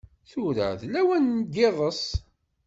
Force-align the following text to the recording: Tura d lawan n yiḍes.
Tura 0.29 0.67
d 0.79 0.81
lawan 0.93 1.25
n 1.43 1.47
yiḍes. 1.55 2.03